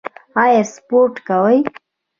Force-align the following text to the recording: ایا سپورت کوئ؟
ایا 0.41 0.61
سپورت 0.73 1.13
کوئ؟ 1.29 1.57